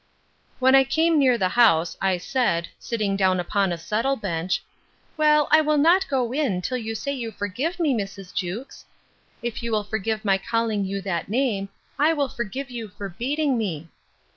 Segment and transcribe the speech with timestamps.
[0.57, 4.63] When I came near the house, I said, sitting down upon a settle bench,
[5.15, 8.33] Well, I will not go in, till you say you forgive me, Mrs.
[8.33, 11.69] Jewkes.—If you will forgive my calling you that name,
[11.99, 13.89] I will forgive your beating me.